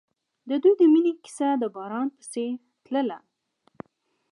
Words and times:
د 0.49 0.51
دوی 0.63 0.73
د 0.79 0.81
مینې 0.93 1.13
کیسه 1.23 1.49
د 1.61 1.63
باران 1.75 2.07
په 2.15 2.23
څېر 2.31 2.51
تلله. 2.85 3.17